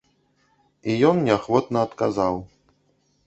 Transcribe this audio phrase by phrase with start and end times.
[0.93, 2.35] І ён неахвотна адказаў.